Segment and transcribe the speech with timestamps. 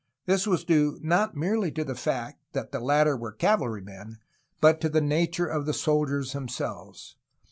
[0.25, 4.17] This was due not merely to the fact that the latter were cavalrymen,
[4.59, 7.17] but to the nature of the soldiers themselves.